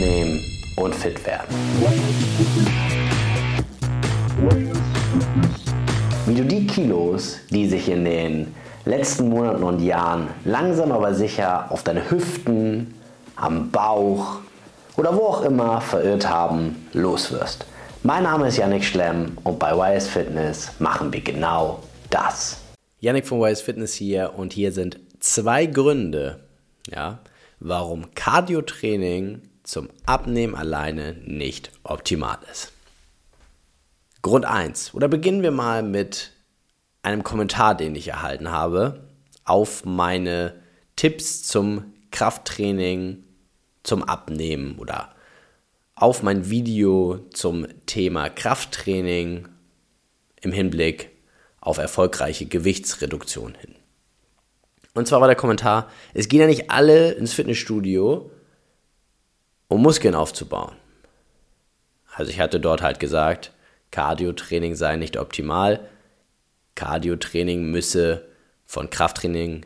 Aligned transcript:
abnehmen 0.00 0.40
und 0.76 0.94
fit 0.94 1.24
werden. 1.26 1.54
Wie 6.26 6.34
du 6.34 6.44
die 6.44 6.66
Kilos, 6.66 7.38
die 7.50 7.68
sich 7.68 7.88
in 7.88 8.04
den 8.04 8.54
letzten 8.86 9.28
Monaten 9.28 9.62
und 9.62 9.80
Jahren 9.80 10.28
langsam 10.44 10.92
aber 10.92 11.12
sicher 11.14 11.70
auf 11.70 11.82
deine 11.82 12.10
Hüften, 12.10 12.94
am 13.36 13.70
Bauch 13.70 14.38
oder 14.96 15.14
wo 15.14 15.26
auch 15.26 15.42
immer 15.42 15.80
verirrt 15.80 16.28
haben, 16.28 16.86
loswirst. 16.92 17.66
Mein 18.02 18.22
Name 18.22 18.48
ist 18.48 18.56
Yannick 18.56 18.84
Schlemm 18.84 19.36
und 19.44 19.58
bei 19.58 19.72
YS 19.72 20.08
Fitness 20.08 20.70
machen 20.78 21.12
wir 21.12 21.20
genau 21.20 21.82
das. 22.08 22.58
Yannick 23.00 23.26
von 23.26 23.40
YS 23.42 23.60
Fitness 23.60 23.92
hier 23.94 24.32
und 24.36 24.54
hier 24.54 24.72
sind 24.72 24.98
zwei 25.20 25.66
Gründe, 25.66 26.40
ja, 26.90 27.18
warum 27.60 28.14
Cardio-Training 28.14 29.42
zum 29.70 29.88
Abnehmen 30.04 30.56
alleine 30.56 31.14
nicht 31.24 31.70
optimal 31.84 32.38
ist. 32.50 32.72
Grund 34.20 34.44
1. 34.44 34.94
Oder 34.94 35.06
beginnen 35.06 35.42
wir 35.42 35.52
mal 35.52 35.84
mit 35.84 36.32
einem 37.02 37.22
Kommentar, 37.22 37.76
den 37.76 37.94
ich 37.94 38.08
erhalten 38.08 38.50
habe, 38.50 39.08
auf 39.44 39.84
meine 39.84 40.60
Tipps 40.96 41.44
zum 41.44 41.94
Krafttraining, 42.10 43.22
zum 43.84 44.02
Abnehmen 44.02 44.76
oder 44.78 45.14
auf 45.94 46.22
mein 46.24 46.50
Video 46.50 47.28
zum 47.32 47.66
Thema 47.86 48.28
Krafttraining 48.28 49.48
im 50.40 50.52
Hinblick 50.52 51.10
auf 51.60 51.78
erfolgreiche 51.78 52.46
Gewichtsreduktion 52.46 53.54
hin. 53.54 53.76
Und 54.94 55.06
zwar 55.06 55.20
war 55.20 55.28
der 55.28 55.36
Kommentar, 55.36 55.88
es 56.12 56.28
gehen 56.28 56.40
ja 56.40 56.46
nicht 56.46 56.70
alle 56.70 57.12
ins 57.12 57.32
Fitnessstudio, 57.32 58.30
um 59.70 59.82
Muskeln 59.82 60.16
aufzubauen. 60.16 60.74
Also 62.12 62.30
ich 62.30 62.40
hatte 62.40 62.60
dort 62.60 62.82
halt 62.82 62.98
gesagt, 62.98 63.52
Cardio-Training 63.92 64.74
sei 64.74 64.96
nicht 64.96 65.16
optimal, 65.16 65.88
Cardio-Training 66.74 67.70
müsse 67.70 68.26
von 68.66 68.90
Krafttraining 68.90 69.64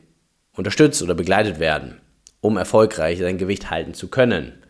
unterstützt 0.55 1.03
oder 1.03 1.15
begleitet 1.15 1.59
werden, 1.59 2.01
um 2.43 2.59
erfolgreich 2.59 3.19
sein 3.19 3.39
Gewicht 3.39 3.71
halten 3.71 3.95
zu 3.95 4.09
können. 4.09 4.63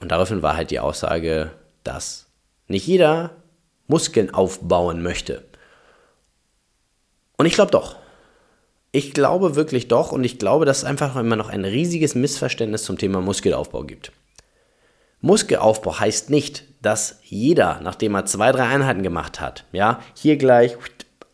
Und 0.00 0.10
daraufhin 0.10 0.42
war 0.42 0.56
halt 0.56 0.70
die 0.70 0.80
Aussage, 0.80 1.52
dass 1.84 2.26
nicht 2.68 2.86
jeder 2.86 3.36
Muskeln 3.88 4.32
aufbauen 4.32 5.02
möchte. 5.02 5.44
Und 7.36 7.44
ich 7.44 7.54
glaube 7.54 7.72
doch. 7.72 7.96
Ich 8.96 9.12
glaube 9.12 9.56
wirklich 9.56 9.88
doch 9.88 10.10
und 10.10 10.24
ich 10.24 10.38
glaube, 10.38 10.64
dass 10.64 10.78
es 10.78 10.84
einfach 10.84 11.16
immer 11.16 11.36
noch 11.36 11.50
ein 11.50 11.66
riesiges 11.66 12.14
Missverständnis 12.14 12.84
zum 12.84 12.96
Thema 12.96 13.20
Muskelaufbau 13.20 13.82
gibt. 13.82 14.10
Muskelaufbau 15.20 16.00
heißt 16.00 16.30
nicht, 16.30 16.64
dass 16.80 17.20
jeder, 17.22 17.78
nachdem 17.82 18.14
er 18.14 18.24
zwei, 18.24 18.52
drei 18.52 18.62
Einheiten 18.62 19.02
gemacht 19.02 19.38
hat, 19.38 19.66
ja, 19.70 20.00
hier 20.14 20.38
gleich 20.38 20.78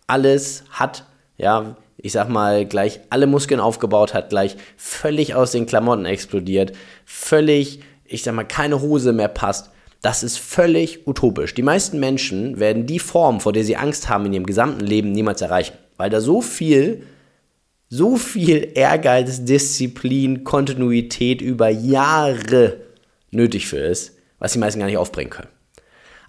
alles 0.08 0.64
hat, 0.72 1.04
ja, 1.36 1.76
ich 1.98 2.10
sag 2.10 2.28
mal, 2.28 2.66
gleich 2.66 2.98
alle 3.10 3.28
Muskeln 3.28 3.60
aufgebaut 3.60 4.12
hat, 4.12 4.30
gleich 4.30 4.56
völlig 4.76 5.36
aus 5.36 5.52
den 5.52 5.66
Klamotten 5.66 6.04
explodiert, 6.04 6.72
völlig, 7.04 7.78
ich 8.04 8.24
sag 8.24 8.34
mal, 8.34 8.42
keine 8.42 8.80
Hose 8.80 9.12
mehr 9.12 9.28
passt. 9.28 9.70
Das 10.00 10.24
ist 10.24 10.36
völlig 10.36 11.06
utopisch. 11.06 11.54
Die 11.54 11.62
meisten 11.62 12.00
Menschen 12.00 12.58
werden 12.58 12.86
die 12.86 12.98
Form, 12.98 13.38
vor 13.38 13.52
der 13.52 13.62
sie 13.62 13.76
Angst 13.76 14.08
haben 14.08 14.26
in 14.26 14.32
ihrem 14.32 14.46
gesamten 14.46 14.84
Leben, 14.84 15.12
niemals 15.12 15.42
erreichen, 15.42 15.74
weil 15.96 16.10
da 16.10 16.20
so 16.20 16.40
viel, 16.40 17.04
so 17.94 18.16
viel 18.16 18.70
Ehrgeiz, 18.74 19.44
Disziplin, 19.44 20.44
Kontinuität 20.44 21.42
über 21.42 21.68
Jahre 21.68 22.78
nötig 23.30 23.66
für 23.66 23.80
ist, 23.80 24.16
was 24.38 24.54
die 24.54 24.58
meisten 24.58 24.80
gar 24.80 24.86
nicht 24.86 24.96
aufbringen 24.96 25.28
können. 25.28 25.50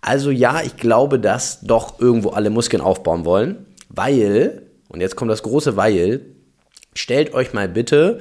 Also 0.01 0.29
ja, 0.29 0.61
ich 0.61 0.75
glaube, 0.75 1.19
dass 1.19 1.61
doch 1.61 2.01
irgendwo 2.01 2.31
alle 2.31 2.49
Muskeln 2.49 2.81
aufbauen 2.81 3.23
wollen, 3.23 3.65
weil, 3.87 4.63
und 4.89 4.99
jetzt 4.99 5.15
kommt 5.15 5.31
das 5.31 5.41
große 5.41 5.77
Weil, 5.77 6.25
stellt 6.95 7.33
euch 7.33 7.53
mal 7.53 7.69
bitte 7.69 8.19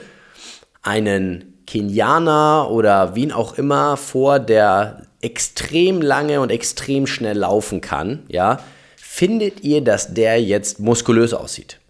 einen 0.82 1.64
Kenianer 1.66 2.70
oder 2.70 3.16
wen 3.16 3.32
auch 3.32 3.58
immer 3.58 3.97
vor, 3.97 4.38
der 4.38 5.08
extrem 5.20 6.00
lange 6.00 6.41
und 6.41 6.50
extrem 6.50 7.08
schnell 7.08 7.38
laufen 7.38 7.81
kann, 7.81 8.22
ja, 8.28 8.60
findet 8.94 9.64
ihr, 9.64 9.82
dass 9.82 10.14
der 10.14 10.41
jetzt 10.41 10.78
muskulös 10.78 11.34
aussieht? 11.34 11.81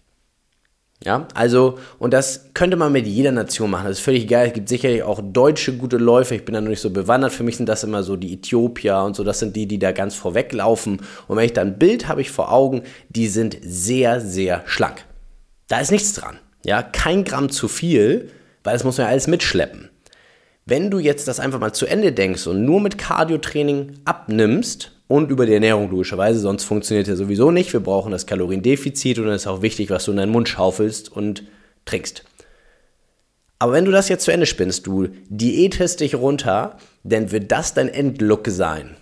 Ja, 1.05 1.27
also, 1.33 1.79
und 1.99 2.13
das 2.13 2.45
könnte 2.53 2.77
man 2.77 2.93
mit 2.93 3.05
jeder 3.05 3.33
Nation 3.33 3.69
machen. 3.69 3.87
Das 3.87 3.97
ist 3.97 4.05
völlig 4.05 4.25
geil. 4.25 4.47
Es 4.47 4.53
gibt 4.53 4.69
sicherlich 4.69 5.03
auch 5.03 5.19
deutsche 5.21 5.75
gute 5.75 5.97
Läufer. 5.97 6.35
Ich 6.35 6.45
bin 6.45 6.53
da 6.53 6.61
noch 6.61 6.69
nicht 6.69 6.79
so 6.79 6.91
bewandert. 6.91 7.33
Für 7.33 7.43
mich 7.43 7.57
sind 7.57 7.67
das 7.67 7.83
immer 7.83 8.03
so 8.03 8.15
die 8.15 8.33
Äthiopier 8.33 8.99
und 8.99 9.13
so. 9.13 9.25
Das 9.25 9.39
sind 9.39 9.53
die, 9.57 9.67
die 9.67 9.79
da 9.79 9.91
ganz 9.91 10.15
vorweg 10.15 10.53
laufen. 10.53 11.01
Und 11.27 11.35
wenn 11.35 11.43
ich 11.43 11.51
da 11.51 11.61
ein 11.61 11.77
Bild 11.77 12.07
habe 12.07 12.21
ich 12.21 12.31
vor 12.31 12.53
Augen, 12.53 12.83
die 13.09 13.27
sind 13.27 13.57
sehr, 13.61 14.21
sehr 14.21 14.63
schlank. 14.65 15.03
Da 15.67 15.81
ist 15.81 15.91
nichts 15.91 16.13
dran. 16.13 16.37
Ja, 16.63 16.81
kein 16.81 17.25
Gramm 17.25 17.49
zu 17.49 17.67
viel, 17.67 18.29
weil 18.63 18.71
das 18.71 18.85
muss 18.85 18.97
man 18.97 19.07
ja 19.07 19.11
alles 19.11 19.27
mitschleppen. 19.27 19.89
Wenn 20.65 20.89
du 20.89 20.99
jetzt 20.99 21.27
das 21.27 21.41
einfach 21.41 21.59
mal 21.59 21.73
zu 21.73 21.85
Ende 21.85 22.13
denkst 22.13 22.47
und 22.47 22.63
nur 22.63 22.79
mit 22.79 22.97
Cardio-Training 22.97 23.99
abnimmst, 24.05 24.92
und 25.07 25.31
über 25.31 25.45
die 25.45 25.53
Ernährung 25.53 25.89
logischerweise, 25.89 26.39
sonst 26.39 26.63
funktioniert 26.63 27.07
ja 27.07 27.15
sowieso 27.15 27.51
nicht. 27.51 27.73
Wir 27.73 27.81
brauchen 27.81 28.11
das 28.11 28.25
Kaloriendefizit 28.25 29.19
und 29.19 29.27
es 29.27 29.43
ist 29.43 29.47
auch 29.47 29.61
wichtig, 29.61 29.89
was 29.89 30.05
du 30.05 30.11
in 30.11 30.17
deinen 30.17 30.31
Mund 30.31 30.49
schaufelst 30.49 31.11
und 31.11 31.43
trinkst. 31.85 32.23
Aber 33.59 33.73
wenn 33.73 33.85
du 33.85 33.91
das 33.91 34.09
jetzt 34.09 34.25
zu 34.25 34.31
Ende 34.31 34.45
spinnst, 34.45 34.87
du 34.87 35.09
diätest 35.29 35.99
dich 35.99 36.15
runter, 36.15 36.77
dann 37.03 37.31
wird 37.31 37.51
das 37.51 37.73
dein 37.73 37.89
Endlook 37.89 38.47
sein. 38.47 38.97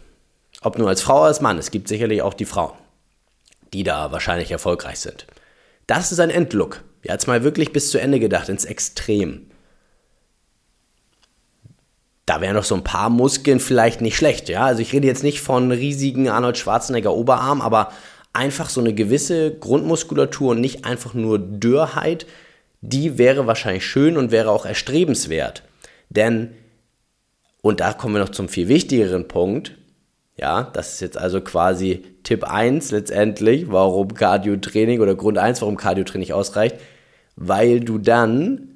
Ob 0.62 0.78
nur 0.78 0.90
als 0.90 1.02
Frau 1.02 1.20
oder 1.20 1.28
als 1.28 1.42
Mann, 1.42 1.58
es 1.58 1.72
gibt 1.72 1.88
sicherlich 1.88 2.22
auch 2.22 2.34
die 2.34 2.46
Frauen, 2.46 2.78
die 3.74 3.84
da 3.84 4.12
wahrscheinlich 4.12 4.52
erfolgreich 4.52 5.00
sind. 5.00 5.26
Das 5.88 6.12
ist 6.12 6.20
ein 6.20 6.30
Endlook. 6.30 6.84
Jetzt 7.04 7.28
mal 7.28 7.44
wirklich 7.44 7.74
bis 7.74 7.90
zu 7.90 8.00
Ende 8.00 8.20
gedacht, 8.20 8.50
ins 8.50 8.66
Extrem 8.66 9.51
da 12.32 12.40
wären 12.40 12.56
noch 12.56 12.64
so 12.64 12.76
ein 12.76 12.84
paar 12.86 13.10
Muskeln 13.10 13.60
vielleicht 13.60 14.00
nicht 14.00 14.16
schlecht, 14.16 14.48
ja. 14.48 14.64
Also 14.64 14.82
ich 14.82 14.94
rede 14.94 15.06
jetzt 15.06 15.22
nicht 15.22 15.42
von 15.42 15.70
riesigen 15.70 16.30
Arnold 16.30 16.58
Schwarzenegger 16.58 17.14
Oberarm, 17.14 17.60
aber 17.60 17.92
einfach 18.32 18.70
so 18.70 18.80
eine 18.80 18.94
gewisse 18.94 19.54
Grundmuskulatur 19.54 20.52
und 20.52 20.62
nicht 20.62 20.86
einfach 20.86 21.14
nur 21.14 21.40
Dürrheit, 21.40 22.26
die 22.80 23.18
wäre 23.18 23.48
wahrscheinlich 23.48 23.86
schön 23.86 24.16
und 24.16 24.32
wäre 24.32 24.50
auch 24.50 24.66
erstrebenswert. 24.66 25.64
Denn, 26.10 26.52
und 27.62 27.82
da 27.82 27.92
kommen 27.92 28.16
wir 28.16 28.22
noch 28.22 28.30
zum 28.30 28.48
viel 28.48 28.70
wichtigeren 28.70 29.28
Punkt, 29.28 29.74
ja, 30.38 30.64
das 30.72 30.94
ist 30.94 31.02
jetzt 31.02 31.18
also 31.18 31.42
quasi 31.42 32.02
Tipp 32.24 32.46
1 32.46 32.92
letztendlich, 32.92 33.70
warum 33.70 34.14
Cardio-Training 34.14 35.02
oder 35.02 35.16
Grund 35.16 35.38
1, 35.38 35.62
warum 35.62 35.76
Cardio-Training 35.76 36.32
ausreicht, 36.32 36.78
weil 37.36 37.82
du 37.82 37.98
dann 37.98 38.71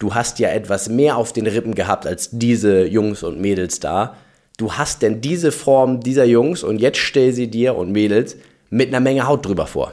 du 0.00 0.14
hast 0.14 0.40
ja 0.40 0.48
etwas 0.48 0.88
mehr 0.88 1.16
auf 1.16 1.32
den 1.32 1.46
Rippen 1.46 1.76
gehabt 1.76 2.06
als 2.06 2.30
diese 2.32 2.84
Jungs 2.84 3.22
und 3.22 3.40
Mädels 3.40 3.78
da. 3.78 4.16
Du 4.56 4.72
hast 4.72 5.02
denn 5.02 5.20
diese 5.20 5.52
Form 5.52 6.00
dieser 6.00 6.24
Jungs 6.24 6.64
und 6.64 6.80
jetzt 6.80 6.98
stell 6.98 7.32
sie 7.32 7.48
dir 7.48 7.76
und 7.76 7.92
Mädels 7.92 8.36
mit 8.70 8.88
einer 8.88 9.00
Menge 9.00 9.28
Haut 9.28 9.46
drüber 9.46 9.68
vor. 9.68 9.92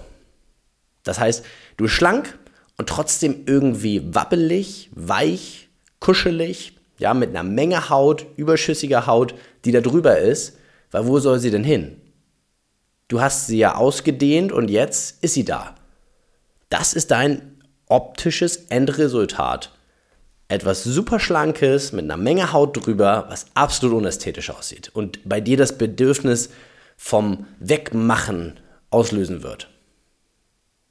Das 1.03 1.19
heißt, 1.19 1.45
du 1.78 1.84
bist 1.84 1.95
schlank 1.95 2.40
und 2.78 2.90
trotzdem 2.90 3.44
irgendwie 3.45 4.01
wappelig, 4.13 4.90
weich, 4.94 5.69
kuschelig, 6.00 6.74
ja, 7.00 7.13
mit 7.13 7.29
einer 7.29 7.44
Menge 7.44 7.89
Haut, 7.89 8.25
überschüssiger 8.38 9.06
Haut, 9.07 9.35
die 9.66 9.72
da 9.72 9.81
drüber 9.81 10.18
ist, 10.18 10.57
weil 10.89 11.06
wo 11.06 11.19
soll 11.19 11.39
sie 11.39 11.51
denn 11.51 11.63
hin? 11.63 12.01
Du 13.07 13.22
hast 13.22 13.47
sie 13.47 13.57
ja 13.57 13.75
ausgedehnt 13.75 14.51
und 14.51 14.69
jetzt 14.69 15.24
ist 15.24 15.34
sie 15.34 15.45
da. 15.45 15.75
Das 16.69 16.94
ist 16.94 17.12
dein 17.12 17.62
optisches 17.88 18.66
Endresultat 18.69 19.76
etwas 20.49 20.83
super 20.83 21.19
Schlankes 21.19 21.91
mit 21.91 22.05
einer 22.05 22.17
Menge 22.17 22.53
Haut 22.53 22.85
drüber, 22.85 23.25
was 23.29 23.47
absolut 23.53 23.97
unästhetisch 23.97 24.49
aussieht 24.49 24.89
und 24.94 25.27
bei 25.27 25.41
dir 25.41 25.57
das 25.57 25.77
Bedürfnis 25.77 26.49
vom 26.95 27.45
Wegmachen 27.59 28.59
auslösen 28.89 29.44
wird. 29.44 29.69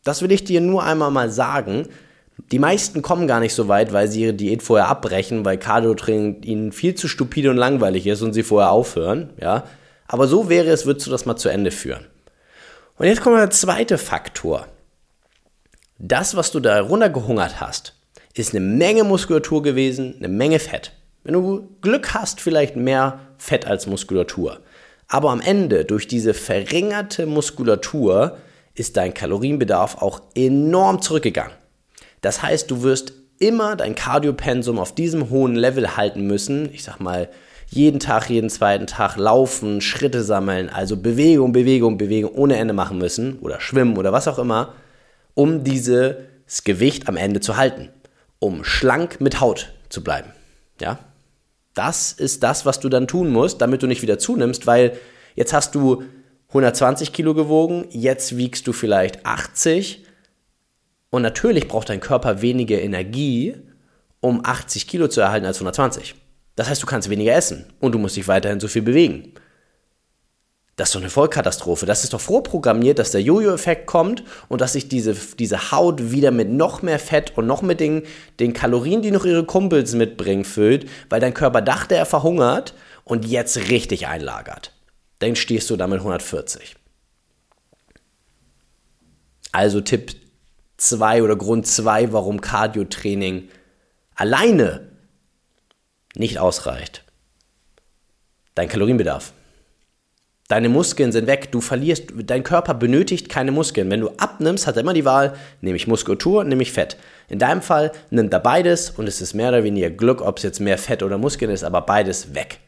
Das 0.05 0.23
will 0.23 0.31
ich 0.31 0.45
dir 0.45 0.61
nur 0.61 0.85
einmal 0.85 1.11
mal 1.11 1.31
sagen. 1.31 1.89
Die 2.53 2.59
meisten 2.59 3.03
kommen 3.03 3.27
gar 3.27 3.41
nicht 3.41 3.55
so 3.55 3.67
weit, 3.67 3.93
weil 3.93 4.09
sie 4.09 4.23
ihre 4.23 4.35
Diät 4.35 4.63
vorher 4.63 4.89
abbrechen, 4.89 5.45
weil 5.45 5.59
Cardio-Training 5.59 6.43
ihnen 6.43 6.73
viel 6.73 6.95
zu 6.95 7.09
stupide 7.09 7.51
und 7.51 7.57
langweilig 7.57 8.07
ist 8.07 8.23
und 8.23 8.35
sie 8.35 8.43
vorher 8.43 8.71
aufhören, 8.71 9.31
ja. 9.41 9.65
Aber 10.07 10.29
so 10.29 10.49
wäre 10.49 10.69
es, 10.69 10.87
würdest 10.87 11.07
du 11.07 11.11
das 11.11 11.27
mal 11.27 11.37
zu 11.37 11.49
Ende 11.49 11.73
führen. 11.73 12.07
Und 12.99 13.07
jetzt 13.07 13.23
kommt 13.23 13.37
der 13.37 13.51
zweite 13.51 13.99
Faktor. 13.99 14.69
Das, 15.99 16.37
was 16.37 16.53
du 16.53 16.61
da 16.61 16.81
runtergehungert 16.81 17.61
hast, 17.61 17.96
ist 18.39 18.55
eine 18.55 18.65
Menge 18.65 19.05
Muskulatur 19.05 19.63
gewesen, 19.63 20.15
eine 20.19 20.29
Menge 20.29 20.59
Fett. 20.59 20.93
Wenn 21.25 21.35
du 21.35 21.69
Glück 21.81 22.15
hast, 22.15 22.41
vielleicht 22.41 22.77
mehr 22.77 23.21
Fett 23.39 23.67
als 23.67 23.87
Muskulatur. 23.87 24.61
Aber 25.09 25.31
am 25.31 25.41
Ende, 25.41 25.85
durch 25.85 26.07
diese 26.07 26.35
verringerte 26.35 27.27
Muskulatur, 27.27 28.37
ist 28.75 28.97
dein 28.97 29.15
Kalorienbedarf 29.15 30.03
auch 30.03 30.21
enorm 30.35 31.01
zurückgegangen. 31.01 31.55
Das 32.21 32.43
heißt, 32.43 32.71
du 32.71 32.83
wirst 32.83 33.13
immer 33.39 33.77
dein 33.77 33.95
Cardiopensum 33.95 34.79
auf 34.79 34.95
diesem 34.95 35.31
hohen 35.31 35.55
Level 35.55 35.97
halten 35.97 36.27
müssen. 36.27 36.69
Ich 36.73 36.85
sag 36.85 37.01
mal, 37.01 37.29
jeden 37.69 38.01
Tag, 38.01 38.31
jeden 38.31 38.51
zweiten 38.51 38.87
Tag 38.87 39.17
laufen, 39.17 39.81
Schritte 39.81 40.23
sammeln, 40.23 40.69
also 40.69 40.97
Bewegung, 40.97 41.53
Bewegung, 41.53 41.99
Bewegung 41.99 42.33
ohne 42.33 42.57
Ende 42.57 42.75
machen 42.75 42.99
müssen 42.99 43.39
oder 43.41 43.61
schwimmen 43.61 43.97
oder 43.97 44.13
was 44.13 44.29
auch 44.29 44.39
immer, 44.39 44.75
um 45.35 45.65
dieses 45.65 46.17
Gewicht 46.65 47.09
am 47.09 47.17
Ende 47.17 47.41
zu 47.41 47.57
halten, 47.57 47.89
um 48.39 48.65
schlank 48.65 49.21
mit 49.21 49.41
Haut 49.41 49.73
zu 49.89 50.03
bleiben. 50.03 50.33
Ja? 50.81 50.99
Das 51.75 52.13
ist 52.13 52.43
das, 52.43 52.67
was 52.67 52.81
du 52.81 52.89
dann 52.89 53.07
tun 53.07 53.31
musst, 53.31 53.61
damit 53.61 53.83
du 53.83 53.87
nicht 53.87 54.03
wieder 54.03 54.19
zunimmst, 54.19 54.67
weil 54.67 54.99
jetzt 55.35 55.53
hast 55.53 55.75
du 55.75 56.05
120 56.49 57.13
Kilo 57.13 57.35
gewogen, 57.35 57.87
jetzt 57.91 58.37
wiegst 58.37 58.67
du 58.67 58.73
vielleicht 58.73 59.27
80 59.27 60.05
und 61.11 61.23
natürlich 61.23 61.69
braucht 61.69 61.89
dein 61.89 62.01
Körper 62.01 62.41
weniger 62.43 62.81
Energie, 62.81 63.57
um 64.21 64.45
80 64.45 64.87
Kilo 64.87 65.09
zu 65.09 65.21
erhalten 65.21 65.47
als 65.47 65.57
120. 65.57 66.15
Das 66.57 66.69
heißt, 66.69 66.83
du 66.83 66.87
kannst 66.87 67.11
weniger 67.11 67.35
essen 67.35 67.67
und 67.81 67.93
du 67.93 67.99
musst 67.99 68.17
dich 68.17 68.29
weiterhin 68.29 68.61
so 68.61 68.69
viel 68.69 68.83
bewegen. 68.83 69.35
Das 70.77 70.91
ist 70.91 70.95
doch 70.95 71.01
eine 71.01 71.09
Vollkatastrophe. 71.09 71.87
Das 71.87 72.05
ist 72.05 72.13
doch 72.13 72.21
vorprogrammiert, 72.21 72.99
dass 72.99 73.11
der 73.11 73.23
Jojo-Effekt 73.23 73.87
kommt 73.87 74.23
und 74.49 74.61
dass 74.61 74.75
sich 74.75 74.89
diese, 74.89 75.15
diese 75.39 75.73
Haut 75.73 76.13
wieder 76.13 76.31
mit 76.31 76.51
noch 76.51 76.83
mehr 76.83 76.99
Fett 76.99 77.33
und 77.37 77.47
noch 77.47 77.63
mit 77.63 77.81
den, 77.81 78.03
den 78.41 78.53
Kalorien, 78.53 79.01
die 79.01 79.11
noch 79.11 79.25
ihre 79.25 79.45
Kumpels 79.45 79.95
mitbringen, 79.95 80.45
füllt, 80.45 80.87
weil 81.09 81.19
dein 81.19 81.33
Körper 81.33 81.63
dachte, 81.63 81.95
er 81.97 82.05
verhungert 82.05 82.75
und 83.05 83.25
jetzt 83.25 83.57
richtig 83.71 84.07
einlagert. 84.07 84.73
Dann 85.21 85.35
stehst 85.35 85.71
du 85.71 85.77
damit 85.77 86.01
140. 86.01 86.77
Also 89.53 89.81
Tipp 89.81 90.15
2 90.77 91.23
oder 91.23 91.37
Grund 91.37 91.67
2, 91.67 92.13
warum 92.13 92.43
Cardio-Training 92.43 93.49
alleine 94.15 94.91
nicht 96.15 96.39
ausreicht. 96.39 97.03
Dein 98.55 98.69
Kalorienbedarf. 98.69 99.33
Deine 100.49 100.69
Muskeln 100.69 101.11
sind 101.11 101.27
weg, 101.27 101.51
du 101.51 101.61
verlierst, 101.61 102.05
dein 102.25 102.45
Körper 102.45 102.75
benötigt 102.75 103.29
keine 103.29 103.51
Muskeln. 103.51 103.91
Wenn 103.91 104.01
du 104.01 104.11
abnimmst, 104.17 104.69
hat 104.69 104.77
er 104.77 104.83
immer 104.83 104.95
die 104.95 105.05
Wahl, 105.05 105.35
nehme 105.61 105.77
ich 105.77 105.89
Muskulatur, 105.89 106.45
nehme 106.45 106.63
ich 106.63 106.71
Fett. 106.71 106.97
In 107.29 107.41
deinem 107.41 107.63
Fall 107.63 107.91
nimmt 108.11 108.33
er 108.33 108.39
beides 108.39 108.91
und 108.91 109.09
es 109.09 109.21
ist 109.21 109.35
mehr 109.35 109.49
oder 109.49 109.65
weniger 109.65 109.91
Glück, 109.91 110.23
ob 110.23 110.37
es 110.37 110.45
jetzt 110.45 110.61
mehr 110.61 110.79
Fett 110.79 111.03
oder 111.03 111.19
Muskeln 111.19 111.51
ist, 111.51 111.65
aber 111.65 111.81
beides 111.81 112.35
weg. 112.35 112.61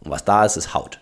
Und 0.00 0.10
was 0.10 0.24
da 0.24 0.44
ist, 0.44 0.56
ist 0.56 0.74
Haut. 0.74 0.98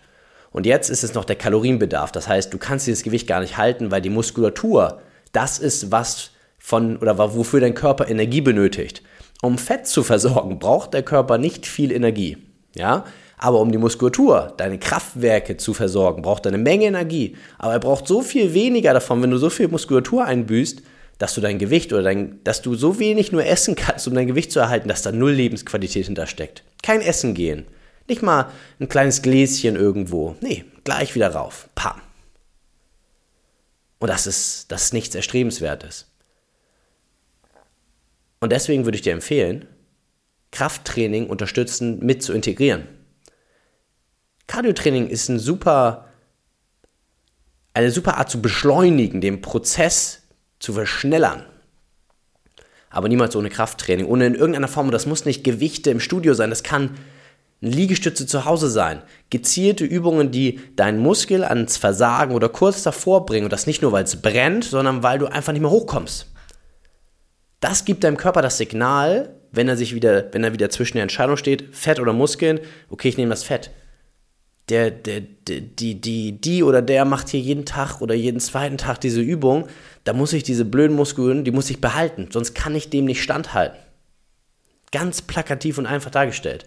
Und 0.51 0.67
jetzt 0.67 0.91
ist 0.91 1.03
es 1.03 1.15
noch 1.15 1.25
der 1.25 1.35
Kalorienbedarf. 1.35 2.11
Das 2.11 2.27
heißt, 2.27 2.53
du 2.53 2.59
kannst 2.59 2.85
dieses 2.85 3.01
Gewicht 3.01 3.27
gar 3.27 3.39
nicht 3.39 3.57
halten, 3.57 3.89
weil 3.89 4.01
die 4.01 4.11
Muskulatur, 4.11 5.01
das 5.31 5.57
ist 5.57 5.91
was 5.91 6.29
von 6.59 6.97
oder 6.97 7.17
wofür 7.17 7.59
dein 7.59 7.73
Körper 7.73 8.07
Energie 8.07 8.41
benötigt. 8.41 9.01
Um 9.41 9.57
Fett 9.57 9.87
zu 9.87 10.03
versorgen, 10.03 10.59
braucht 10.59 10.93
der 10.93 11.01
Körper 11.01 11.39
nicht 11.39 11.65
viel 11.65 11.91
Energie. 11.91 12.37
Ja? 12.75 13.03
Aber 13.43 13.59
um 13.59 13.73
die 13.73 13.77
Muskulatur, 13.77 14.53
deine 14.55 14.79
Kraftwerke 14.79 15.57
zu 15.57 15.73
versorgen, 15.73 16.21
braucht 16.21 16.45
er 16.45 16.53
eine 16.53 16.63
Menge 16.63 16.85
Energie. 16.85 17.35
Aber 17.57 17.73
er 17.73 17.79
braucht 17.79 18.07
so 18.07 18.21
viel 18.21 18.53
weniger 18.53 18.93
davon, 18.93 19.21
wenn 19.21 19.31
du 19.31 19.37
so 19.37 19.49
viel 19.49 19.67
Muskulatur 19.67 20.23
einbüßt, 20.23 20.81
dass 21.17 21.35
du 21.35 21.41
dein 21.41 21.59
Gewicht 21.59 21.91
oder 21.91 22.03
dein, 22.03 22.41
dass 22.45 22.61
du 22.61 22.73
so 22.75 22.99
wenig 22.99 23.33
nur 23.33 23.45
essen 23.45 23.75
kannst, 23.75 24.07
um 24.07 24.13
dein 24.13 24.27
Gewicht 24.27 24.53
zu 24.53 24.61
erhalten, 24.61 24.87
dass 24.87 25.01
da 25.01 25.11
null 25.11 25.33
Lebensqualität 25.33 26.05
hintersteckt. 26.05 26.63
Kein 26.83 27.01
Essen 27.01 27.33
gehen. 27.33 27.65
Nicht 28.07 28.21
mal 28.21 28.49
ein 28.79 28.87
kleines 28.87 29.21
Gläschen 29.21 29.75
irgendwo. 29.75 30.37
Nee, 30.39 30.63
gleich 30.85 31.13
wieder 31.13 31.35
rauf. 31.35 31.67
Pam. 31.75 31.99
Und 33.99 34.07
das 34.07 34.25
ist, 34.25 34.71
das 34.71 34.83
ist 34.83 34.93
nichts 34.93 35.15
Erstrebenswertes. 35.15 36.07
Und 38.39 38.53
deswegen 38.53 38.85
würde 38.85 38.95
ich 38.95 39.01
dir 39.01 39.11
empfehlen, 39.11 39.65
Krafttraining 40.51 41.27
unterstützen 41.27 41.99
mit 41.99 42.23
zu 42.23 42.31
integrieren. 42.31 42.87
Cardiotraining 44.53 45.07
ist 45.07 45.29
ein 45.29 45.39
super, 45.39 46.05
eine 47.73 47.89
super 47.89 48.19
Art 48.19 48.29
zu 48.29 48.39
beschleunigen, 48.39 49.19
den 49.19 49.41
Prozess 49.41 50.21
zu 50.59 50.73
verschnellern. 50.73 51.43
Aber 52.91 53.09
niemals 53.09 53.35
ohne 53.35 53.49
Krafttraining, 53.49 54.05
ohne 54.05 54.27
in 54.27 54.35
irgendeiner 54.35 54.67
Form. 54.67 54.85
Und 54.85 54.91
das 54.91 55.07
muss 55.07 55.25
nicht 55.25 55.43
Gewichte 55.43 55.89
im 55.89 55.99
Studio 55.99 56.35
sein, 56.35 56.51
das 56.51 56.61
kann 56.61 56.91
eine 57.63 57.71
Liegestütze 57.71 58.27
zu 58.27 58.45
Hause 58.45 58.69
sein. 58.69 59.01
Gezielte 59.31 59.85
Übungen, 59.85 60.29
die 60.29 60.59
deinen 60.75 60.99
Muskel 60.99 61.43
ans 61.43 61.77
Versagen 61.77 62.35
oder 62.35 62.47
kurz 62.47 62.83
davor 62.83 63.25
bringen. 63.25 63.45
Und 63.45 63.53
das 63.53 63.65
nicht 63.65 63.81
nur, 63.81 63.91
weil 63.91 64.03
es 64.03 64.21
brennt, 64.21 64.65
sondern 64.65 65.01
weil 65.01 65.17
du 65.17 65.25
einfach 65.25 65.53
nicht 65.53 65.63
mehr 65.63 65.71
hochkommst. 65.71 66.27
Das 67.59 67.85
gibt 67.85 68.03
deinem 68.03 68.17
Körper 68.17 68.43
das 68.43 68.59
Signal, 68.59 69.33
wenn 69.51 69.67
er 69.67 69.77
sich 69.77 69.95
wieder, 69.95 70.31
wenn 70.31 70.43
er 70.43 70.53
wieder 70.53 70.69
zwischen 70.69 70.97
der 70.97 71.03
Entscheidung 71.03 71.37
steht, 71.37 71.75
Fett 71.75 71.99
oder 71.99 72.13
Muskeln, 72.13 72.59
okay, 72.91 73.09
ich 73.09 73.17
nehme 73.17 73.31
das 73.31 73.43
Fett 73.43 73.71
der, 74.69 74.91
der, 74.91 75.21
die, 75.21 75.99
die, 75.99 76.39
die 76.39 76.63
oder 76.63 76.81
der 76.81 77.05
macht 77.05 77.29
hier 77.29 77.39
jeden 77.39 77.65
Tag 77.65 78.01
oder 78.01 78.15
jeden 78.15 78.39
zweiten 78.39 78.77
Tag 78.77 79.01
diese 79.01 79.21
Übung, 79.21 79.67
da 80.03 80.13
muss 80.13 80.33
ich 80.33 80.43
diese 80.43 80.65
blöden 80.65 80.95
Muskeln, 80.95 81.43
die 81.43 81.51
muss 81.51 81.69
ich 81.69 81.81
behalten, 81.81 82.29
sonst 82.31 82.53
kann 82.53 82.75
ich 82.75 82.89
dem 82.89 83.05
nicht 83.05 83.21
standhalten. 83.21 83.77
Ganz 84.91 85.21
plakativ 85.21 85.77
und 85.77 85.85
einfach 85.85 86.11
dargestellt. 86.11 86.65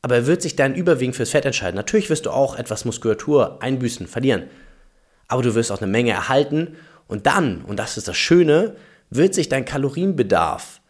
Aber 0.00 0.14
er 0.14 0.26
wird 0.26 0.42
sich 0.42 0.56
dann 0.56 0.74
überwiegend 0.74 1.16
fürs 1.16 1.30
Fett 1.30 1.44
entscheiden. 1.44 1.76
Natürlich 1.76 2.08
wirst 2.08 2.26
du 2.26 2.30
auch 2.30 2.56
etwas 2.56 2.84
Muskulatur 2.84 3.62
einbüßen, 3.62 4.06
verlieren. 4.06 4.44
Aber 5.26 5.42
du 5.42 5.54
wirst 5.54 5.72
auch 5.72 5.82
eine 5.82 5.90
Menge 5.90 6.12
erhalten 6.12 6.76
und 7.08 7.26
dann, 7.26 7.62
und 7.62 7.78
das 7.78 7.96
ist 7.96 8.08
das 8.08 8.16
Schöne, 8.16 8.76
wird 9.10 9.34
sich 9.34 9.48
dein 9.48 9.64
Kalorienbedarf 9.64 10.80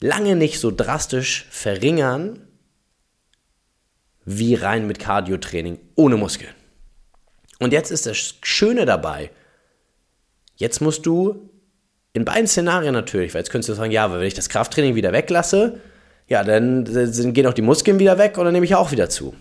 lange 0.00 0.36
nicht 0.36 0.60
so 0.60 0.70
drastisch 0.70 1.46
verringern, 1.50 2.45
wie 4.26 4.54
rein 4.54 4.86
mit 4.86 4.98
Cardio-Training 4.98 5.78
ohne 5.94 6.16
Muskeln. 6.16 6.52
Und 7.58 7.72
jetzt 7.72 7.90
ist 7.90 8.04
das 8.04 8.34
Schöne 8.42 8.84
dabei, 8.84 9.30
jetzt 10.56 10.80
musst 10.82 11.06
du 11.06 11.48
in 12.12 12.24
beiden 12.24 12.46
Szenarien 12.46 12.92
natürlich, 12.92 13.32
weil 13.32 13.40
jetzt 13.40 13.50
könntest 13.50 13.70
du 13.70 13.74
sagen, 13.74 13.92
ja, 13.92 14.12
wenn 14.12 14.22
ich 14.22 14.34
das 14.34 14.48
Krafttraining 14.48 14.94
wieder 14.94 15.12
weglasse, 15.12 15.80
ja, 16.28 16.42
dann, 16.42 16.84
dann 16.84 17.32
gehen 17.32 17.46
auch 17.46 17.54
die 17.54 17.62
Muskeln 17.62 17.98
wieder 17.98 18.18
weg 18.18 18.36
und 18.36 18.44
dann 18.44 18.52
nehme 18.52 18.66
ich 18.66 18.74
auch 18.74 18.90
wieder 18.90 19.08
zu. 19.08 19.34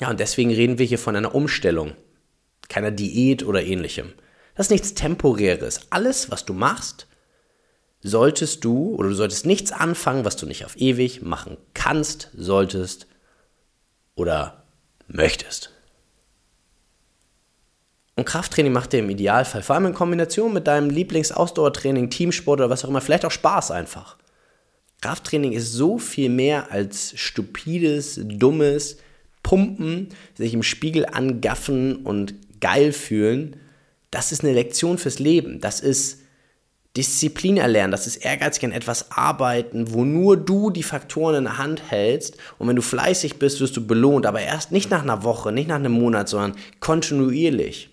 Ja, 0.00 0.08
und 0.08 0.18
deswegen 0.18 0.50
reden 0.50 0.78
wir 0.78 0.86
hier 0.86 0.98
von 0.98 1.14
einer 1.14 1.34
Umstellung, 1.34 1.92
keiner 2.68 2.90
Diät 2.90 3.44
oder 3.44 3.62
ähnlichem. 3.62 4.12
Das 4.54 4.66
ist 4.66 4.70
nichts 4.70 4.94
Temporäres. 4.94 5.80
Alles, 5.90 6.30
was 6.30 6.44
du 6.46 6.54
machst, 6.54 7.06
solltest 8.00 8.64
du 8.64 8.94
oder 8.94 9.10
du 9.10 9.14
solltest 9.14 9.44
nichts 9.44 9.70
anfangen, 9.70 10.24
was 10.24 10.36
du 10.36 10.46
nicht 10.46 10.64
auf 10.64 10.76
ewig 10.76 11.22
machen 11.22 11.58
kannst, 11.74 12.30
solltest 12.36 13.06
oder 14.14 14.64
möchtest. 15.08 15.70
Und 18.14 18.26
Krafttraining 18.26 18.72
macht 18.72 18.92
dir 18.92 18.98
im 18.98 19.10
Idealfall, 19.10 19.62
vor 19.62 19.74
allem 19.74 19.86
in 19.86 19.94
Kombination 19.94 20.52
mit 20.52 20.66
deinem 20.66 20.90
Lieblings-Ausdauertraining, 20.90 22.10
Teamsport 22.10 22.60
oder 22.60 22.70
was 22.70 22.84
auch 22.84 22.88
immer, 22.88 23.00
vielleicht 23.00 23.24
auch 23.24 23.30
Spaß 23.30 23.70
einfach. 23.70 24.18
Krafttraining 25.00 25.52
ist 25.52 25.72
so 25.72 25.98
viel 25.98 26.28
mehr 26.28 26.70
als 26.70 27.18
stupides, 27.18 28.20
dummes 28.22 28.98
Pumpen, 29.42 30.10
sich 30.36 30.54
im 30.54 30.62
Spiegel 30.62 31.06
angaffen 31.06 31.96
und 31.96 32.34
geil 32.60 32.92
fühlen. 32.92 33.56
Das 34.10 34.30
ist 34.30 34.44
eine 34.44 34.52
Lektion 34.52 34.98
fürs 34.98 35.18
Leben. 35.18 35.60
Das 35.60 35.80
ist 35.80 36.21
Disziplin 36.96 37.56
erlernen, 37.56 37.90
das 37.90 38.06
ist 38.06 38.16
ehrgeizig 38.16 38.64
an 38.64 38.72
etwas 38.72 39.12
arbeiten, 39.12 39.92
wo 39.94 40.04
nur 40.04 40.36
du 40.36 40.68
die 40.68 40.82
Faktoren 40.82 41.36
in 41.36 41.44
der 41.44 41.56
Hand 41.56 41.90
hältst. 41.90 42.36
Und 42.58 42.68
wenn 42.68 42.76
du 42.76 42.82
fleißig 42.82 43.38
bist, 43.38 43.60
wirst 43.60 43.76
du 43.76 43.86
belohnt, 43.86 44.26
aber 44.26 44.40
erst 44.42 44.72
nicht 44.72 44.90
nach 44.90 45.02
einer 45.02 45.24
Woche, 45.24 45.52
nicht 45.52 45.68
nach 45.68 45.76
einem 45.76 45.92
Monat, 45.92 46.28
sondern 46.28 46.54
kontinuierlich. 46.80 47.91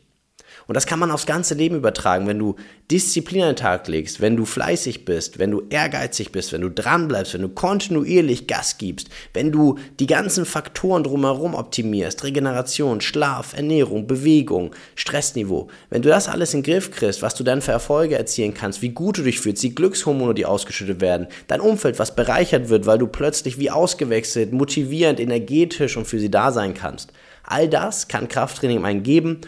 Und 0.70 0.76
das 0.76 0.86
kann 0.86 1.00
man 1.00 1.10
aufs 1.10 1.26
ganze 1.26 1.56
Leben 1.56 1.78
übertragen. 1.78 2.28
Wenn 2.28 2.38
du 2.38 2.56
Disziplin 2.92 3.42
an 3.42 3.50
den 3.50 3.56
Tag 3.56 3.88
legst, 3.88 4.22
wenn 4.22 4.38
du 4.38 4.46
fleißig 4.46 5.04
bist, 5.04 5.40
wenn 5.40 5.50
du 5.50 5.64
ehrgeizig 5.72 6.32
bist, 6.32 6.54
wenn 6.54 6.62
du 6.62 6.70
dranbleibst, 6.70 7.34
wenn 7.34 7.42
du 7.42 7.50
kontinuierlich 7.50 8.46
Gas 8.46 8.78
gibst, 8.78 9.10
wenn 9.34 9.52
du 9.52 9.80
die 10.00 10.06
ganzen 10.06 10.46
Faktoren 10.46 11.04
drumherum 11.04 11.56
optimierst, 11.56 12.24
Regeneration, 12.24 13.02
Schlaf, 13.02 13.56
Ernährung, 13.56 14.06
Bewegung, 14.06 14.70
Stressniveau, 14.94 15.70
wenn 15.90 16.04
du 16.04 16.10
das 16.10 16.28
alles 16.28 16.54
in 16.54 16.62
den 16.62 16.72
Griff 16.72 16.92
kriegst, 16.92 17.24
was 17.24 17.34
du 17.34 17.44
dann 17.44 17.64
für 17.64 17.72
Erfolge 17.72 18.16
erzielen 18.16 18.54
kannst, 18.54 18.84
wie 18.84 18.90
gut 18.90 19.18
du 19.18 19.24
dich 19.24 19.40
fühlst, 19.40 19.64
die 19.64 19.74
Glückshormone, 19.74 20.36
die 20.36 20.46
ausgeschüttet 20.46 21.02
werden, 21.02 21.26
dein 21.48 21.62
Umfeld, 21.62 21.98
was 21.98 22.16
bereichert 22.16 22.70
wird, 22.70 22.86
weil 22.86 23.00
du 23.00 23.08
plötzlich 23.08 23.58
wie 23.58 23.72
ausgewechselt, 23.72 24.54
motivierend, 24.54 25.20
energetisch 25.20 25.98
und 25.98 26.06
für 26.06 26.20
sie 26.20 26.30
da 26.30 26.52
sein 26.52 26.76
kannst. 26.76 27.12
All 27.42 27.68
das 27.68 28.08
kann 28.08 28.28
Krafttraining 28.28 28.86
einem 28.86 29.02
geben 29.02 29.42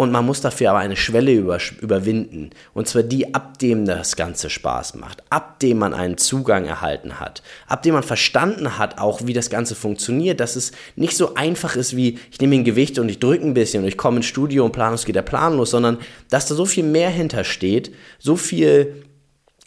und 0.00 0.12
man 0.12 0.24
muss 0.24 0.40
dafür 0.40 0.70
aber 0.70 0.78
eine 0.78 0.94
Schwelle 0.94 1.32
über, 1.32 1.58
überwinden. 1.80 2.50
Und 2.72 2.86
zwar 2.86 3.02
die, 3.02 3.34
ab 3.34 3.58
dem 3.58 3.84
das 3.84 4.14
Ganze 4.14 4.48
Spaß 4.48 4.94
macht. 4.94 5.24
Ab 5.28 5.58
dem 5.58 5.78
man 5.78 5.92
einen 5.92 6.16
Zugang 6.16 6.66
erhalten 6.66 7.18
hat. 7.18 7.42
Ab 7.66 7.82
dem 7.82 7.94
man 7.94 8.04
verstanden 8.04 8.78
hat, 8.78 8.98
auch 8.98 9.26
wie 9.26 9.32
das 9.32 9.50
Ganze 9.50 9.74
funktioniert. 9.74 10.38
Dass 10.38 10.54
es 10.54 10.70
nicht 10.94 11.16
so 11.16 11.34
einfach 11.34 11.74
ist 11.74 11.96
wie, 11.96 12.16
ich 12.30 12.40
nehme 12.40 12.54
ein 12.54 12.62
Gewicht 12.62 13.00
und 13.00 13.08
ich 13.08 13.18
drücke 13.18 13.44
ein 13.44 13.54
bisschen 13.54 13.82
und 13.82 13.88
ich 13.88 13.98
komme 13.98 14.18
ins 14.18 14.26
Studio 14.26 14.64
und 14.64 14.70
planlos 14.70 15.04
geht 15.04 15.16
der 15.16 15.22
Plan 15.22 15.56
los. 15.56 15.72
Sondern, 15.72 15.98
dass 16.30 16.46
da 16.46 16.54
so 16.54 16.64
viel 16.64 16.84
mehr 16.84 17.10
hintersteht. 17.10 17.92
So 18.20 18.36
viel, 18.36 19.02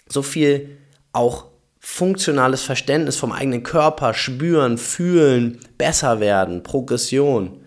so 0.07 0.21
viel 0.21 0.77
auch 1.11 1.47
funktionales 1.77 2.61
Verständnis 2.61 3.17
vom 3.17 3.33
eigenen 3.33 3.63
Körper, 3.63 4.13
spüren, 4.13 4.77
fühlen, 4.77 5.59
besser 5.77 6.21
werden, 6.21 6.63
Progression. 6.63 7.65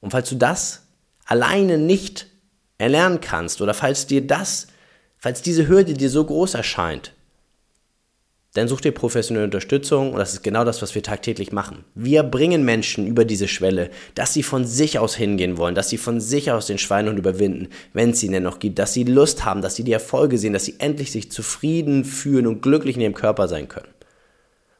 Und 0.00 0.12
falls 0.12 0.28
du 0.28 0.36
das 0.36 0.87
alleine 1.28 1.78
nicht 1.78 2.26
erlernen 2.78 3.20
kannst 3.20 3.60
oder 3.60 3.74
falls 3.74 4.06
dir 4.06 4.26
das, 4.26 4.66
falls 5.18 5.42
diese 5.42 5.68
Hürde 5.68 5.92
dir 5.92 6.10
so 6.10 6.24
groß 6.24 6.54
erscheint, 6.54 7.12
dann 8.54 8.66
such 8.66 8.80
dir 8.80 8.92
professionelle 8.92 9.44
Unterstützung 9.44 10.12
und 10.12 10.18
das 10.18 10.32
ist 10.32 10.42
genau 10.42 10.64
das, 10.64 10.80
was 10.80 10.94
wir 10.94 11.02
tagtäglich 11.02 11.52
machen. 11.52 11.84
Wir 11.94 12.22
bringen 12.22 12.64
Menschen 12.64 13.06
über 13.06 13.26
diese 13.26 13.46
Schwelle, 13.46 13.90
dass 14.14 14.32
sie 14.32 14.42
von 14.42 14.64
sich 14.64 14.98
aus 14.98 15.14
hingehen 15.14 15.58
wollen, 15.58 15.74
dass 15.74 15.90
sie 15.90 15.98
von 15.98 16.18
sich 16.18 16.50
aus 16.50 16.66
den 16.66 16.78
Schweinehund 16.78 17.18
überwinden, 17.18 17.68
wenn 17.92 18.10
es 18.10 18.20
sie 18.20 18.30
denn 18.30 18.44
noch 18.44 18.58
gibt, 18.58 18.78
dass 18.78 18.94
sie 18.94 19.04
Lust 19.04 19.44
haben, 19.44 19.60
dass 19.60 19.76
sie 19.76 19.84
die 19.84 19.92
Erfolge 19.92 20.38
sehen, 20.38 20.54
dass 20.54 20.64
sie 20.64 20.76
endlich 20.78 21.12
sich 21.12 21.30
zufrieden 21.30 22.06
fühlen 22.06 22.46
und 22.46 22.62
glücklich 22.62 22.96
in 22.96 23.02
ihrem 23.02 23.14
Körper 23.14 23.48
sein 23.48 23.68
können. 23.68 23.92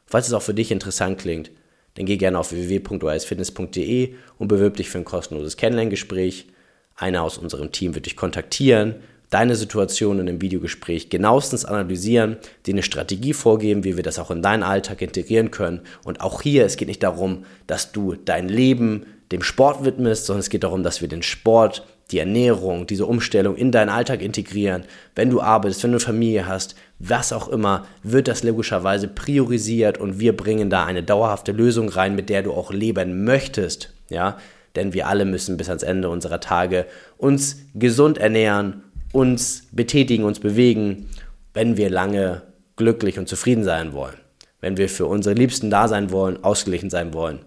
Falls 0.07 0.27
es 0.27 0.33
auch 0.33 0.41
für 0.41 0.55
dich 0.55 0.71
interessant 0.71 1.19
klingt, 1.19 1.51
dann 1.99 2.07
geh 2.07 2.17
gerne 2.17 2.39
auf 2.39 2.51
www.oisfitness.de 2.51 4.15
und 4.39 4.47
bewirb 4.47 4.77
dich 4.77 4.89
für 4.89 4.97
ein 4.97 5.05
kostenloses 5.05 5.57
Kennenlerngespräch. 5.57 6.47
Einer 6.95 7.21
aus 7.21 7.37
unserem 7.37 7.71
Team 7.71 7.93
wird 7.93 8.07
dich 8.07 8.15
kontaktieren 8.15 8.95
deine 9.29 9.55
Situation 9.55 10.19
in 10.19 10.27
einem 10.27 10.41
Videogespräch 10.41 11.09
genauestens 11.09 11.65
analysieren, 11.65 12.37
dir 12.65 12.73
eine 12.73 12.83
Strategie 12.83 13.33
vorgeben, 13.33 13.83
wie 13.83 13.95
wir 13.95 14.03
das 14.03 14.19
auch 14.19 14.31
in 14.31 14.41
deinen 14.41 14.63
Alltag 14.63 15.01
integrieren 15.01 15.51
können. 15.51 15.81
Und 16.03 16.21
auch 16.21 16.41
hier, 16.41 16.65
es 16.65 16.77
geht 16.77 16.87
nicht 16.87 17.03
darum, 17.03 17.45
dass 17.67 17.91
du 17.91 18.15
dein 18.15 18.49
Leben 18.49 19.05
dem 19.31 19.43
Sport 19.43 19.85
widmest, 19.85 20.25
sondern 20.25 20.39
es 20.39 20.49
geht 20.49 20.63
darum, 20.63 20.81
dass 20.81 21.01
wir 21.01 21.07
den 21.07 21.21
Sport, 21.21 21.85
die 22.11 22.19
Ernährung, 22.19 22.87
diese 22.87 23.05
Umstellung 23.05 23.55
in 23.55 23.71
deinen 23.71 23.89
Alltag 23.89 24.21
integrieren. 24.21 24.83
Wenn 25.15 25.29
du 25.29 25.41
arbeitest, 25.41 25.83
wenn 25.83 25.91
du 25.91 25.99
Familie 25.99 26.47
hast, 26.47 26.75
was 26.97 27.31
auch 27.31 27.47
immer, 27.47 27.85
wird 28.03 28.27
das 28.27 28.43
logischerweise 28.43 29.07
priorisiert 29.07 29.97
und 29.97 30.19
wir 30.19 30.35
bringen 30.35 30.69
da 30.69 30.85
eine 30.85 31.03
dauerhafte 31.03 31.51
Lösung 31.51 31.89
rein, 31.89 32.15
mit 32.15 32.29
der 32.29 32.43
du 32.43 32.51
auch 32.51 32.71
leben 32.71 33.23
möchtest. 33.23 33.93
Ja, 34.09 34.37
denn 34.75 34.93
wir 34.93 35.07
alle 35.07 35.25
müssen 35.25 35.57
bis 35.57 35.69
ans 35.69 35.83
Ende 35.83 36.09
unserer 36.09 36.39
Tage 36.39 36.85
uns 37.17 37.57
gesund 37.75 38.17
ernähren 38.17 38.83
uns 39.11 39.67
betätigen, 39.71 40.23
uns 40.23 40.39
bewegen, 40.39 41.09
wenn 41.53 41.77
wir 41.77 41.89
lange 41.89 42.43
glücklich 42.75 43.17
und 43.19 43.27
zufrieden 43.27 43.63
sein 43.63 43.93
wollen. 43.93 44.17
Wenn 44.61 44.77
wir 44.77 44.89
für 44.89 45.05
unsere 45.05 45.35
Liebsten 45.35 45.69
da 45.69 45.87
sein 45.87 46.11
wollen, 46.11 46.43
ausgeglichen 46.43 46.89
sein 46.89 47.13
wollen 47.13 47.39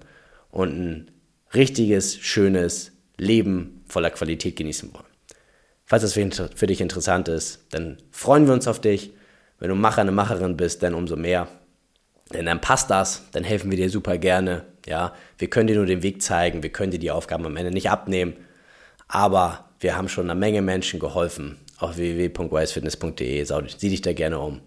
und 0.50 0.70
ein 0.70 1.10
richtiges, 1.54 2.16
schönes 2.16 2.92
Leben 3.18 3.81
voller 3.92 4.10
Qualität 4.10 4.56
genießen 4.56 4.92
wollen. 4.92 5.04
Falls 5.84 6.02
das 6.02 6.14
für 6.14 6.66
dich 6.66 6.80
interessant 6.80 7.28
ist, 7.28 7.66
dann 7.70 7.98
freuen 8.10 8.46
wir 8.46 8.54
uns 8.54 8.66
auf 8.66 8.80
dich. 8.80 9.12
Wenn 9.58 9.68
du 9.68 9.74
Macher, 9.74 10.00
eine 10.00 10.12
Macherin 10.12 10.56
bist, 10.56 10.82
dann 10.82 10.94
umso 10.94 11.16
mehr. 11.16 11.48
Denn 12.32 12.46
dann 12.46 12.60
passt 12.60 12.90
das, 12.90 13.24
dann 13.32 13.44
helfen 13.44 13.70
wir 13.70 13.76
dir 13.76 13.90
super 13.90 14.16
gerne. 14.18 14.64
Ja, 14.86 15.14
wir 15.38 15.48
können 15.50 15.66
dir 15.66 15.76
nur 15.76 15.86
den 15.86 16.02
Weg 16.02 16.22
zeigen, 16.22 16.62
wir 16.62 16.70
können 16.70 16.90
dir 16.90 16.98
die 16.98 17.10
Aufgaben 17.10 17.46
am 17.46 17.56
Ende 17.56 17.70
nicht 17.70 17.90
abnehmen, 17.90 18.34
aber 19.06 19.68
wir 19.78 19.96
haben 19.96 20.08
schon 20.08 20.24
einer 20.24 20.34
Menge 20.34 20.62
Menschen 20.62 20.98
geholfen 20.98 21.58
auf 21.78 21.96
www.wisefitness.de. 21.96 23.44
Sieh 23.76 23.88
dich 23.90 24.00
da 24.00 24.12
gerne 24.12 24.38
um. 24.38 24.60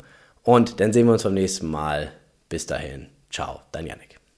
Und 0.44 0.80
dann 0.80 0.94
sehen 0.94 1.08
wir 1.08 1.14
uns 1.14 1.24
beim 1.24 1.34
nächsten 1.34 1.68
Mal. 1.68 2.12
Bis 2.48 2.66
dahin. 2.66 3.08
Ciao, 3.32 3.62
dein 3.72 3.88
Janik. 3.88 4.15